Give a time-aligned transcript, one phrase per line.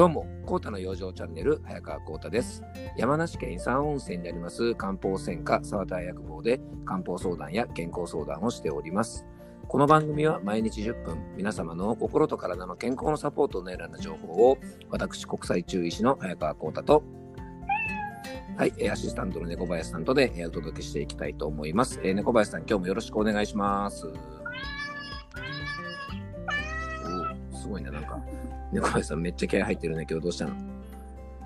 [0.00, 2.62] どうも、コータの養生チャンネル、早川コータです。
[2.96, 9.26] 山梨県伊山温泉にあります漢方専科沢田薬房で漢方相談や健康相談をしております。
[9.68, 14.56] この番組は毎日10分、皆様の心と体の健康のサポートを狙うな情報を、
[14.88, 17.02] 私、国際中医師の早川コータと、
[18.56, 22.00] はい、アシスタントの猫林さんとで、お届けしていきたいと思います。
[22.02, 24.06] えー猫林さん、今日もよろしくお願いします。
[24.06, 24.10] お
[27.54, 28.18] すごいね、なんか、
[28.72, 30.54] 猫林さんめっちゃ気合入ってるね、今日どどうしたの？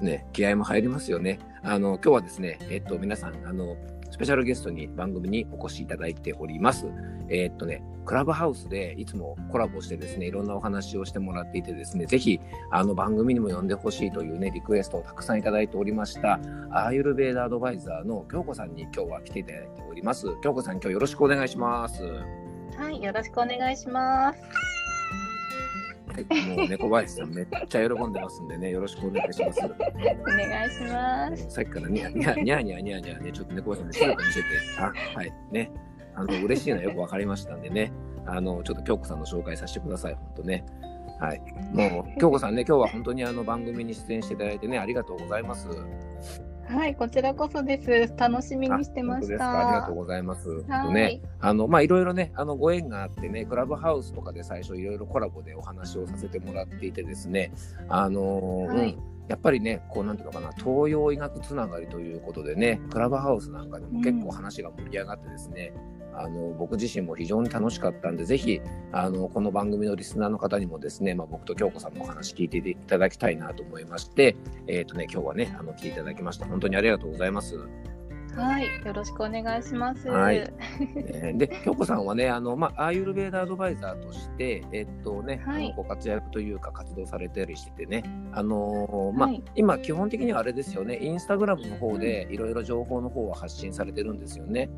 [0.01, 1.38] ね、気合も入りますよね。
[1.62, 3.77] あの、今日はですね、えっと、皆さん、あの、
[4.10, 6.87] スペシャルゲストに番組にお越しいただいております。
[7.29, 12.38] えっとね、クラブハウスでいつもコラボしてですね、いろんなお話をしてもらっていてですね、ぜひ、
[12.70, 16.38] あの番組にも呼んでほしいというね、リクエストをたくさんいただいておりました、
[16.70, 20.27] アーユルベーダアドバイザーの京子さんに今日は来ていただいております。
[20.43, 22.02] 京子さん、今日よろしくお願いします。
[22.77, 24.38] はい、よろしくお願いします。
[26.14, 29.60] はい、もう猫林さんめっちゃ喜んでますんでね、よろしくお願いします。
[29.65, 31.51] お願いします。
[31.51, 34.46] さっきからニャニャニャニャニャニャね、ちょっと猫林さんに姿見せて、
[34.79, 35.73] あ、はい、ね、
[36.15, 37.92] あの、嬉しいのはよくわかりましたんでね、
[38.26, 40.65] あの、ちょっと京子さんの紹介させてください、本当ね。
[41.20, 41.42] はい。
[41.73, 45.68] もう、京子さんね、今日は本当にあの番組に出演していただいてね、ありがとうございます。
[46.68, 48.15] はい、こちらこそです。
[48.16, 49.95] 楽しみにしてまし本当ですかありがとたう。
[49.96, 50.48] ございます。
[50.68, 57.52] はいね、あの、まあ、いろいろね、あの、ご縁があってね、クラブハウスとかで最初いろいろコラボでお話をさせてもらっていてですね、
[57.88, 58.98] あのーはいうん、
[59.29, 65.72] やっぱりね、こう、なんていうのかな、東洋医学つながりということでね、クラブハウスなんかでも結構話が盛り上がってですね、
[66.16, 68.60] あの僕自身も非常に楽しかったんで、ぜひ
[68.93, 76.47] あのこの番組のリスナーの方にもですね、まあ、僕と京子さんのお話聞いていただきたいなと思いまして、えっ、とね、今日はね、あの聞いていただきました。
[76.47, 77.56] 本当にありがとうございます。
[78.37, 80.09] はい、よろしくお願いします。
[80.09, 94.69] はいえーで、京子さんはね、あの、まあ、アーユルベーダアドバイザーとして、えっとね、はいご活躍というか活動されたりしててね、あのーまあ、はい今基本的にはあれですよね、インスタグラムの方でいろいろ情報の方は発信されてるんですよね。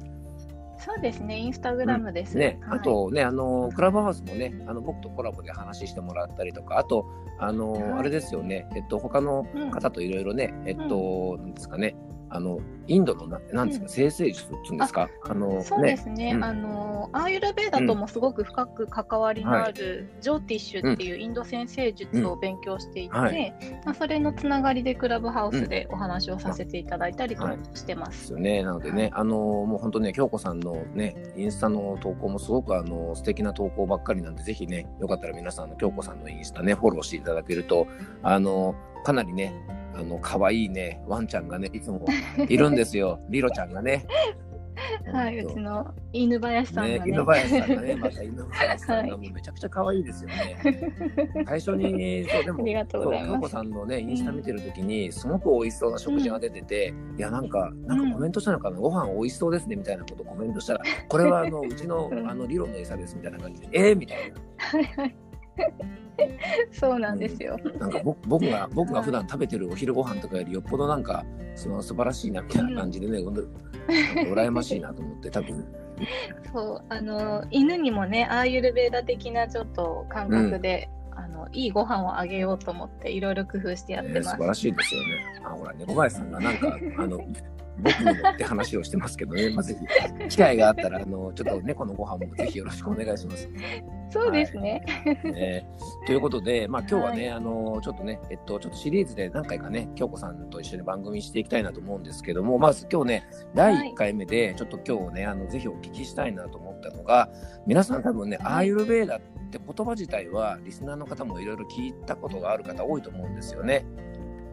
[0.78, 2.37] そうですね、インスタグラムです。
[2.37, 2.78] ね、はい。
[2.78, 7.06] あ、とね、あの、クラブハウスもね、あの、僕とコラボで話してもらったりとか、あと、
[7.38, 7.82] あの、はい。
[8.00, 11.97] あれですよね、えっと、他のうん方といろいろね、えっと、なんですかね、
[12.28, 23.22] あの、インドのな、なんですか、うん生成術っていうんですか、あの、そうでね、すね、うんあのアーユルベーダともすごく深く関わりのある、ジョーティッシュっていうインド先生術を勉強していて、うん。
[23.22, 23.54] はい
[23.84, 27.59] まあ、それのつながりでクラブハウスでお話をさせていただいたりとはい。
[27.75, 28.06] してま。
[28.06, 28.62] ですすよね。
[28.62, 37.86] なのでね、あのもう本当ね、京子さんのね、インスタの投稿もすごくあの素敵な投稿ばっかりなんで、ぜひね、よかったら皆さんの京子さんのインスタね、フォローしていただけると、
[38.22, 38.75] あの
[39.06, 39.54] かなりね、
[39.94, 42.04] あの可愛いね、ワンちゃんがね、いつも
[42.48, 43.20] いるんですよ。
[43.30, 44.04] リロちゃんがね。
[45.12, 47.12] はい、うちの犬林さんねが、ね。
[47.12, 50.58] 犬林さんがね、また犬林さんが もうめちゃくちゃ可愛いですよね。
[51.46, 52.58] 最初に、そう、でも、
[52.90, 65.25] そう京子さんのね、インスタ見てるときに、すごく美味しそうな食事が出てて、いや、なんか、なんかコメントしたのかな、ご飯美味しそうですね、みたいなことをコメントしたら、これはあの、うちのう、んあの、リロの餌です、みたいな感じで、えー、みたいはいはい。
[66.72, 67.58] そうなんですよ。
[67.78, 67.80] な。
[67.80, 71.24] なんか僕僕が、僕が普段食べてるお昼ご飯とかよりよっぽどなんか、
[71.54, 75.64] その素晴らしいな、みたいな感じでね、ほん羨ましいなと思って、多分、
[76.52, 84.18] そう、あの犬にもね、アーユルベーダ的なちょっと感覚で、あのいいご飯をあげようと思っていろいろ工夫してやってます。
[84.18, 85.06] えー素晴らしいですよね。
[85.44, 87.20] あ、ほら、猫林さんがなんか、 あの、
[87.78, 89.76] 僕にもって話をしてますけどね、まあ、ぜ
[90.18, 93.48] ひ、機会があったら、あの、ちょっと猫のご飯もぜひよろしくお願いします。
[94.10, 94.82] そうですね。
[95.24, 95.66] ね、
[96.06, 107.28] ということで、まあ、今日はね、はあの、ちょっとね、えっと、ちょっとシリーズで何回かね、京子さんと一緒に番組していきたいなと思うんですけども、まず今日ね、第1回目で、ちょっと今日ね、あの、ぜひお聞きしたいなと思ったのが、
[107.66, 113.84] 皆さん多分ね、アーユルベーダって言葉自体は、リスナーの方もいろいろ聞いたことがある方多いと思うんですよね。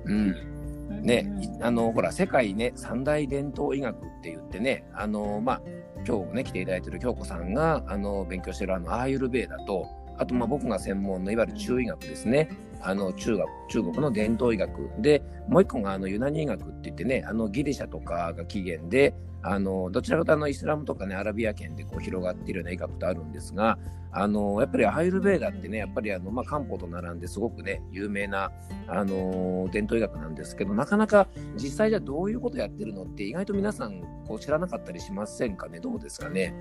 [0.05, 0.53] うん。
[1.01, 5.61] ね、いあのほら世界ね三大伝統医学って言ってねあのまあ
[6.05, 9.87] 今日ね来ていただいてる京子さんがあの勉強してるあのアーユルベーダと
[10.17, 12.49] あとまあ僕が専門のいわゆる中医学ですね
[12.83, 14.89] あの中学中国の伝統医学。
[14.99, 23.77] でもう一個があのユナニ医学って言ってねあのギリシャとかが起源であのどちらかというとイスラムとかねアラビア圏でこう広がっているような医学とあるんですが
[24.13, 28.51] あのやっぱりアーユルベーダってねやっぱりあの、まあ、漢方と並んですごくね有名な
[28.87, 35.79] あの伝統医学なんですけどなかなか実際じゃどういうことやってるのって意外と皆さんこう知らなかったりしませんかね？
[35.81, 36.53] どうですかね？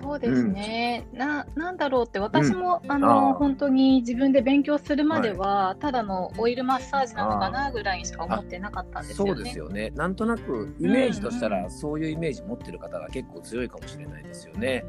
[0.00, 9.34] そうですね、ななんだろうって私も、ああのー本当に自分で勉強するまでは、ただのオイルマッサージなのかなぐらいにしか思ってなかったんですよね。
[9.34, 9.90] そうですよね。
[9.90, 14.84] なんとなくイメージとしたら、うんうんそういうイメージ持ってる方が結構強いかもしれないですよね。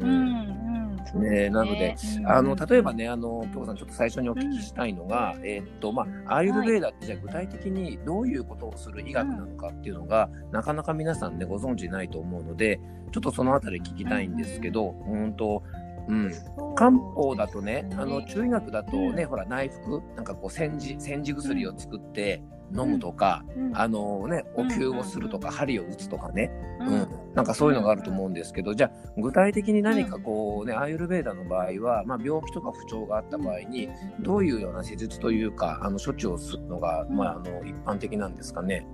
[0.00, 0.75] うんうん、
[1.14, 1.30] ね。
[1.30, 12.80] ね、なので、あの例えばね、あの京子さん、ちょっと最初にお聞きしたいのが、うん、えー、っとまあ、アーユルベーダってじゃあ具体的にどういうことをする医学なのかっていうのが、うん、なかなか皆さんねご存知ないと思うので、
[13.12, 15.62] ちょっとそのあたり聞きたいんですけど、うん、うんと
[16.08, 16.32] うん、
[16.74, 22.42] 漢方だとね、あの中医学だとね、ほら内服なんかこう煎じ煎じ薬を作って、
[22.74, 26.50] 飲むとか、うん、あのね、お灸をするとか、針を打つとかね、
[26.80, 33.88] うん、なんかそういうのがあると思うんですけど、じゃあ、具体的に何かこうね、アーユルベーダの場合は、まあ、病気とか不調があった場合に、
[34.20, 38.84] どういうような施術というか、あの、処置をするのが、まあ、あの、一般的なんですかね？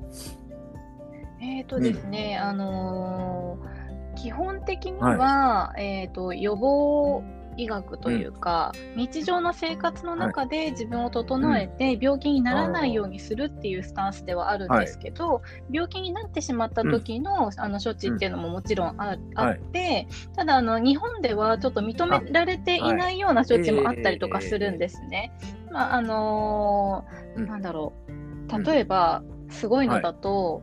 [1.41, 3.02] えっ、とですね、あのー、
[4.23, 7.25] 基本的には、はい、えっ、と、予防
[7.57, 15.43] 医学というか、うん、日常の生活の中で自分を整えて病気にならないようにするっていうスタンスではあるんですけど、はい、
[15.73, 25.33] 病気になってしまった時の,、あの処置っていうのももちろんあ,、あって、ただあの日本ではちょっと認められていないような処置もあったりとかするんですね。
[25.73, 28.63] まああのー、なんだろう。
[28.63, 30.63] 例えば、すごいのだと、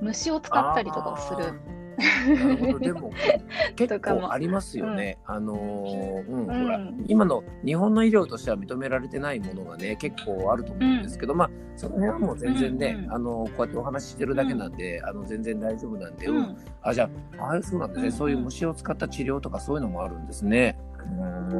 [0.00, 1.60] 虫を使ったりとかをする。
[1.98, 3.12] なるほど、でも、
[3.76, 5.18] 結構ありますよね。
[5.28, 16.56] うん、あのー、うん、ほら、今の日本の医療としては認められてないものがね、結構あると思うんですけど、うん、まあ、その辺はもう全然ね、うん、あの、こうやってお話ししてるだけなんで、あの、全然大丈夫なんで、うん。
[16.82, 20.78] あ、じゃあ、あそうなんですね、そういう虫を使った治療とかそういうのもあるんですね。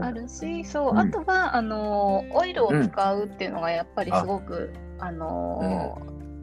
[0.01, 5.99] あるし、そう、あとは、あの、オイルを使うっていうのがやっぱりすごく、あの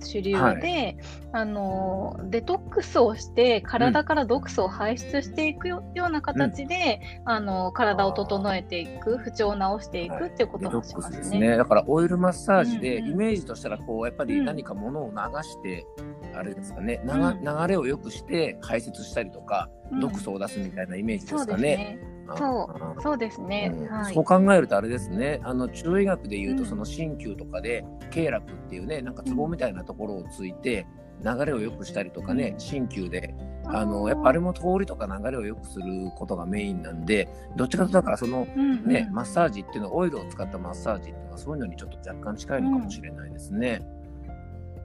[0.08, 0.98] 主流で、はい、
[1.32, 11.18] あのデトックスをして体から毒素を排出していくよ,、うな形で、うん、あの体を整えていく不調を治していくっていうこともしますね。
[11.18, 15.86] はいすね、だからオイルマッサージで、イメージとしたらこうやっぱり何かものを流して、
[16.32, 19.70] うん、あれですかね、流れを良くして排泄したりとか、
[20.02, 22.00] 毒素を出すみたいなイメージですかね。
[22.38, 23.88] そう、そうですね、うん。
[23.88, 30.86] はい、そう考えるとあれですね、あの中医学でいうと、その鍼灸とかで、経絡っていうね、なんかツボみたいなところをついて、
[31.24, 33.36] 流れを良くしたりとかね、鍼灸で、
[33.66, 38.46] あの、やっぱあれも通りとか流れを良くすることがメインなんで、どっちかというと、だからその
[38.86, 43.82] ね、マッサージっていうのは、オイルを使ったマッサージっていうのは、そういうのにちょっと若干近いのかもしれないですね。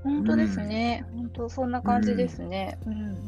[0.05, 2.79] 本当ですね、本当そんな感じですね。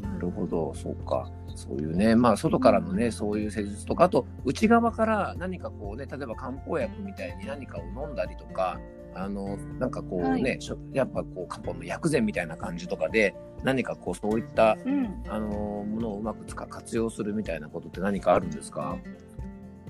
[0.01, 1.29] なるほど、そうか。
[1.55, 8.79] そういうね、まあ、外からのね、そういう施術とか、あと、内側から何かこうね、例えば漢方薬みたいに何かを飲んだりとか、
[9.15, 10.59] あの、なんかこうね、はい、
[10.93, 18.95] やっぱこう、漢方の薬膳みたいな感じとかで、何かこう、そういった、うん、あの、ものをうまく使活用するみたいなことって何かあるんですか？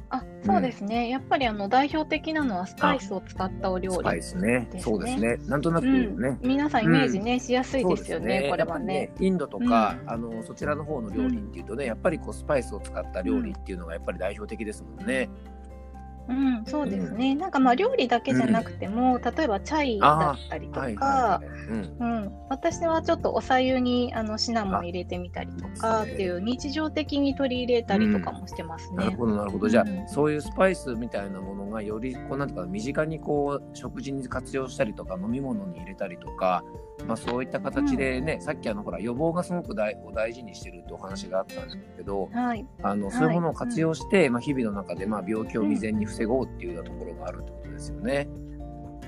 [0.09, 1.04] あ、そうですね。
[1.04, 4.69] うん、やっぱりあの代表的なのはスパイスを使ったお料理、ね、スパイスね。
[4.80, 5.38] そうですね。
[5.48, 6.07] なんとなくね。
[6.42, 8.42] うん、皆さんイメージね、うん、しやすいですよね。
[8.42, 15.30] ねこれはね、ね、インドとか、あのそちらの方の料理っていうとね、やっぱりこうスパイスを使った料理っていうのがやっぱり代表的ですもんね。
[16.29, 17.35] うん、そうですね。
[17.35, 21.41] なんかまあ料理だけじゃなくても、例えばチャイだったりとか、
[22.00, 28.97] うん、私はちょっとおさゆにあのシナモン入れてみたりとかっていう日常的に取り入れたりとかもしてますね。
[28.97, 29.69] なるほどなるほど。
[29.69, 36.63] じゃあ、そういうスパイスみたいなものがよりこうなんとか身近にこう食事に活用したりとか飲み物に入れたりとか、
[37.06, 48.27] まあ、そういった形でね、うん、さっきあのほら予防がすごく大お大事にしてるってお話があったんですけど、はい、あのそういうものを活用して、はい、まあ、日々の中でまあ病気を未然に防ごうっていうようなところがあるってことですよね。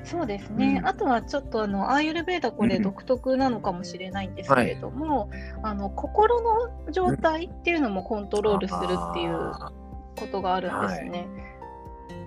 [0.03, 9.51] そうですね、うん、あとはちょっとあのアーユルベーダこれ独特なのかもしれないんですけれども、はい、あの心の状態っていうのもコントロールするっていう
[10.17, 11.27] ことがあるんですね。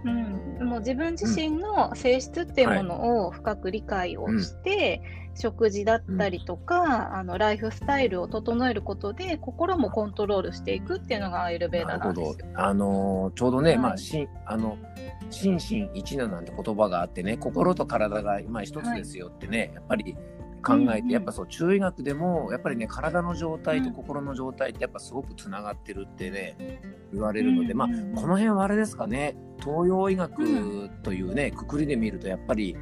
[0.05, 5.03] うん、もう自分自身の性質っていうものを深く理解をして、
[5.35, 12.47] 食事だったりとか、うん、あのライフスタイルを整えることで心もコントロールしていくっていうのがアイルベーダなんですよ。
[12.55, 14.77] あのー、ちょうどね、はい、まあしあの
[15.31, 20.17] 心身一ななんて言葉があってね心と体がまあ一つですよってね、はい、やっぱり
[20.63, 26.81] 考えて、やっぱそう中医学でもやっぱりね体の状態と心の状態ってやっぱすごくつながってるってね
[27.13, 32.77] 言われるので、まあこの辺はあれですかね東洋医学というねくくりで見るとやっぱり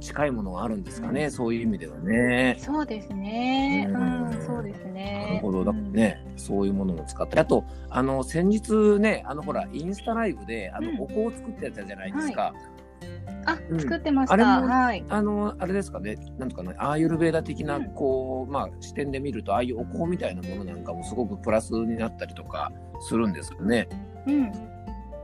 [0.00, 2.56] 近いものがあるんですかね、そういう意味ではね。
[2.58, 3.88] そうですね。
[3.88, 5.26] うん、そうですね。
[5.28, 12.42] なるほど、だね、うん、そういうものを使って、あと、あの、先日ね、あの、ほら、インスタライブで、あの、お香を作ってたじゃないですか。
[12.42, 12.75] はい
[13.46, 14.60] あ、うん、作ってました。
[14.60, 15.04] はい。
[15.08, 23.88] あの、あれですかね、なんとかね、アーユルベーダ的な、こう、うん、まあ、視点で見ると、ああいうお香みたいなものなんかもすごくプラスになったりとかするんですかね。
[24.26, 24.52] うん。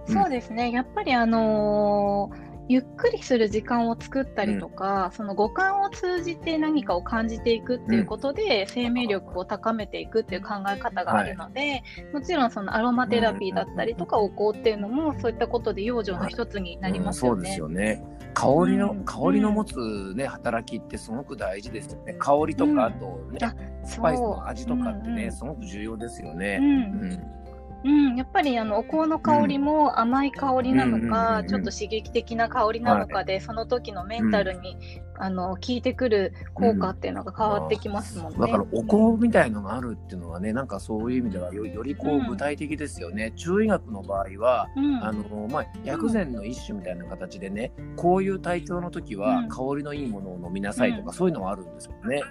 [0.06, 0.72] そうですね。
[0.72, 11.82] やっぱりあのーゆっくりする時間を作ったりとか、うん、その五感を通じて何かを感じていくっていうことで、うん、生命力を高めていくっていう考え方があるので、はい、
[12.14, 17.36] もちろんそのアロマテラピーだったりとかお香っていうのもそういったことで養生の一つになりますよね。
[17.36, 18.02] そうですよね。
[18.32, 22.14] 香りの、香りの持つね働きってすごく大事ですよね。
[22.14, 23.38] 香りとかあとね、
[23.84, 26.58] スパイスの味とかってね、すごく重要ですよね。
[26.58, 27.41] うん
[27.84, 38.38] うん、やっぱりあのお香の香りも甘い香りなのか、ちょっと刺激的な香りなのかで、はい、その時のメンタルに、うん、あの効いてくる効果っていうのが変わってきますもんね。
[38.40, 43.30] だからお香みたいのがあるっていうのはね、なんかそういう意味ではよよりこう具体的ですよね。
[43.36, 44.66] 中医学の場合は、
[45.00, 52.24] あのまあ、薬膳の一種みたいな形でね、こういう体調の時は香りのいいものを飲みなさいとか、そういうのはあるんですよね。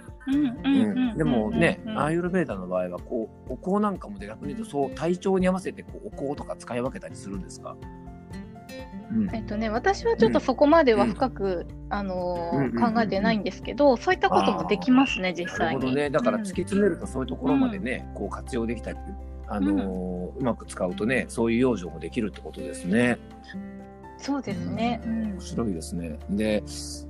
[1.16, 7.74] でもね、アーユルベーダの場合はこうお香なんかもで逆に言うとそう体調に合わせてこうお香とか使い分けたりするんですか、
[9.14, 15.80] うん、えっとね、私はちょっとそこまでは深く、うん、あのー、考えてないんですけど、そういったこともできますね、実際に。
[15.80, 16.10] なるほどね。
[16.10, 18.98] だから突き詰めるとそういうところまでね、こう活用できたり、
[19.48, 23.18] あのー、うまく使うとね、そういう養生もできるってことですね。
[24.22, 26.16] そうですね、うん、面白いですね。
[26.30, 26.62] で、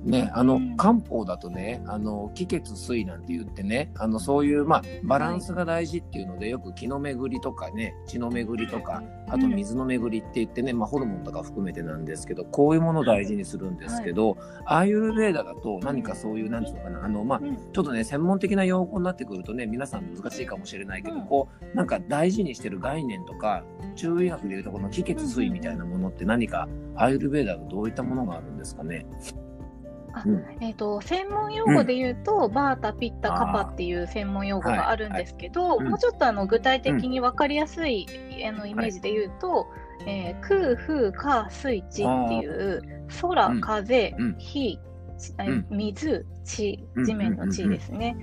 [0.03, 23.63] ね、あの、漢方だとね、あの、気血水なんて言ってね、あの、そういう、まあ、バランスが大事っていうので、よく気の巡りとかね、血の巡りとか、あと水の巡りって言ってね、まあ、ホルモンとか含めてなんですけど、こういうものを大事にするんですけど、アーユルベーダだと何かそういう、なんていうのかな、あの、まあ、ちょっとね、専門的な用語になってくるとね、皆さん難しいかもしれないけど、こう、なんか大事にしてる概念とか、
[23.95, 26.67] 中医学でいうとこの気血水みたいなものって何か
[27.03, 29.05] アイルベーダーのどういったものがあるんですかね？
[30.15, 30.23] あ
[30.61, 35.77] えーと、専門用語で言うと、うん、バータ、ピッタ、カパっていう専門用語があるんですけど、はい。
[35.79, 38.05] はい、もうちょっとあの具体的に分かりやすい、
[38.39, 39.63] うん、あのイメージで言うと、は
[40.05, 42.81] い、えー、空、風、火、水、地っていう
[43.21, 44.79] 空、風、火、
[45.71, 48.15] 水、地、地面の地ですね。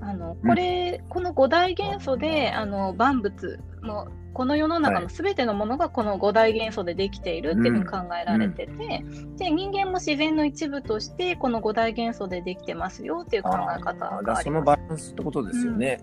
[0.00, 14.42] あのこれ、この五大元素であの万物もこの世の中のすべてのものがこの五大元素でできているっていうふうに考えられてて、うん、で人間も自然の一部としてこの五大元素でできてますよっていう考え方があ。
[14.42, 16.00] そのバランスってことですよね。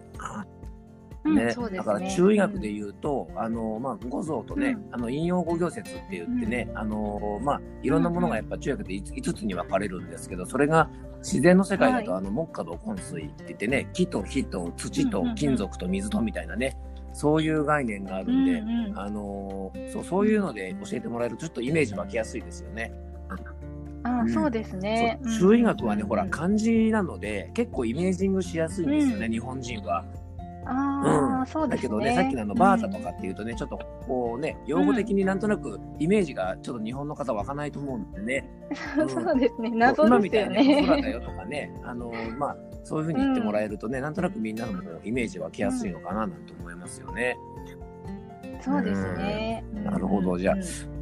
[1.23, 10.89] うん、ね、うんね、だから中医学で言うと、あのまあ、五臓とね、あの陰陽五行説って言ってね、あのまあ、いろんなものがやっぱ中医学で 5, つに分かれるんですけど、それが
[11.19, 16.77] 自然の世界だと、あの木火土金水って言ってね木と火と土と金属と水とみたいなね、
[17.15, 22.93] そういう概念があるんで、うんうん、あのそうそういうので教えてもらえるとちょっとイメージ湧きやすいですよね。
[24.03, 25.17] あ、うん、そうですね。
[25.39, 30.03] 中医学はね、ほら漢字なので結構イメージングしやすいんですよね、日本人は。
[30.65, 31.87] ああ、そうですね。
[31.87, 38.49] だけどね、さっきのあのバータとかっていうとね、ちょっとこうね、用語的になんとなくイメージがちょっと日本の方湧かないと思うんでね。
[39.07, 40.09] そうですね、謎ですよね。
[40.09, 47.35] 今みたいな空だよとかね、あのまあそういうふうに言ってもらえるとね、なんとなくみんなのイメージ湧きやすいのかななんて思いますよね。
[48.61, 49.63] そうですね。
[49.83, 50.55] なるほど、じゃあ。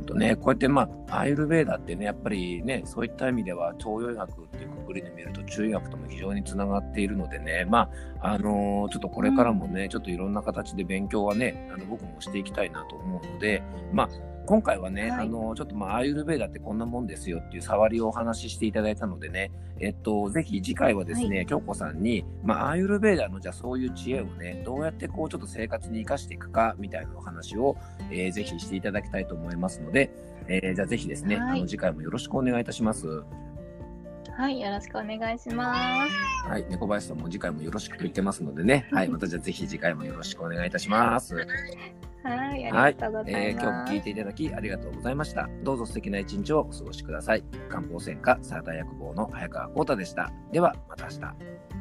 [0.03, 7.89] とね、こうやってまあ、アイルベーダってね、やっぱりね、そういった意味では、東洋医学っていうくくりで見ると、中医学とも非常につながっているのでね、ま
[8.21, 14.09] あ、あのー、ちょっとこれからもね、うん、ちょっといろんな形で勉強はね、あの僕もしていきたいなと思うので、まあ、
[14.45, 27.77] 今回はね、はい、あの、ちょっとまあ、アーユルベーダってこんなもんですよっていう触りをお話ししていただいたのでね、えっと、ぜひ次回はですね、はい、京子さんに、まあ、アーユルベーダのじゃあそういう知恵をね、どうやってこうちょっと生活に生かしていくかみたいなお話を、
[28.11, 30.11] えー、ぜひしていただきたいと思いますので、
[30.47, 33.23] えー、じゃあぜひですね、はい、あの次回もよろしくお願いいたします。
[34.35, 35.75] はい、よろしくお願いしま
[36.07, 36.49] す。
[36.49, 41.47] はい、猫林さんも次回もよろしくと言ってますのでね、はい、 またじゃあぜひ次回もよろしくお願いいたします。
[42.23, 43.33] はい、ありがとうございます。
[43.33, 45.49] はい、えー、今日も聞いていただきありがとうございました。
[45.63, 47.43] どうぞ素敵な一日をお過ごしください。
[47.69, 50.31] 漢方専科サラダ薬房の早川幸太でした。
[50.51, 51.72] では、また明日。